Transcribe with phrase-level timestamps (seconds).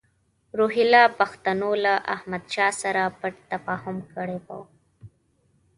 [0.59, 4.59] روهیله پښتنو له احمدشاه سره پټ تفاهم کړی وو.